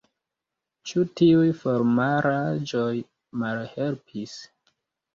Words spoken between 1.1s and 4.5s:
tiuj formalaĵoj malhelpis?